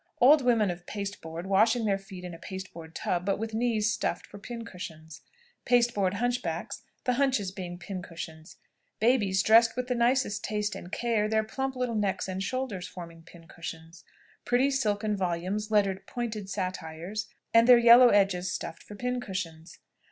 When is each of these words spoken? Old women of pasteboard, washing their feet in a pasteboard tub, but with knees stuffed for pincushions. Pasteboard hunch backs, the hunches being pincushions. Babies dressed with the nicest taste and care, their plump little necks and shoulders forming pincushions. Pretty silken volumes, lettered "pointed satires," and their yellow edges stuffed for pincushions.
Old 0.19 0.43
women 0.43 0.71
of 0.71 0.87
pasteboard, 0.87 1.45
washing 1.45 1.85
their 1.85 1.99
feet 1.99 2.23
in 2.23 2.33
a 2.33 2.39
pasteboard 2.39 2.95
tub, 2.95 3.23
but 3.23 3.37
with 3.37 3.53
knees 3.53 3.91
stuffed 3.93 4.25
for 4.25 4.39
pincushions. 4.39 5.21
Pasteboard 5.63 6.15
hunch 6.15 6.41
backs, 6.41 6.81
the 7.03 7.13
hunches 7.13 7.51
being 7.51 7.77
pincushions. 7.77 8.57
Babies 8.99 9.43
dressed 9.43 9.75
with 9.75 9.85
the 9.89 9.93
nicest 9.93 10.43
taste 10.43 10.73
and 10.73 10.91
care, 10.91 11.29
their 11.29 11.43
plump 11.43 11.75
little 11.75 11.93
necks 11.93 12.27
and 12.27 12.41
shoulders 12.41 12.87
forming 12.87 13.21
pincushions. 13.21 14.03
Pretty 14.43 14.71
silken 14.71 15.15
volumes, 15.15 15.69
lettered 15.69 16.07
"pointed 16.07 16.49
satires," 16.49 17.27
and 17.53 17.67
their 17.67 17.77
yellow 17.77 18.09
edges 18.09 18.51
stuffed 18.51 18.81
for 18.81 18.95
pincushions. 18.95 19.77